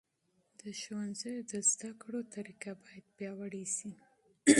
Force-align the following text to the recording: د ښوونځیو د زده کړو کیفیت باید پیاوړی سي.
د 0.59 0.61
ښوونځیو 0.79 1.39
د 1.51 1.53
زده 1.71 1.91
کړو 2.01 2.19
کیفیت 2.33 2.73
باید 2.85 3.05
پیاوړی 3.15 3.65
سي. 3.77 3.91